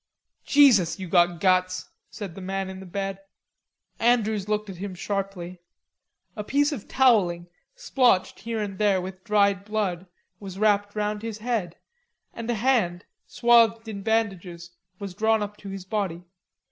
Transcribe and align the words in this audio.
"Jesus, 0.47 0.97
you 0.97 1.07
got 1.07 1.39
guts," 1.39 1.89
said 2.09 2.33
the 2.33 2.41
man 2.41 2.71
in 2.71 2.79
the 2.79 2.87
bed. 2.87 3.19
Andrews 3.99 4.49
looked 4.49 4.67
at 4.67 4.77
him 4.77 4.95
sharply. 4.95 5.61
A 6.35 6.43
piece 6.43 6.71
of 6.71 6.87
towelling, 6.87 7.45
splotched 7.75 8.39
here 8.39 8.59
and 8.59 8.79
there 8.79 8.99
with 8.99 9.23
dried 9.23 9.63
blood, 9.63 10.07
was 10.39 10.57
wrapped 10.57 10.95
round 10.95 11.21
his 11.21 11.37
head, 11.37 11.77
and 12.33 12.49
a 12.49 12.55
hand, 12.55 13.05
swathed 13.27 13.87
in 13.87 14.01
bandages, 14.01 14.71
was 14.97 15.13
drawn 15.13 15.43
up 15.43 15.55
to 15.57 15.69
his 15.69 15.85
body. 15.85 16.23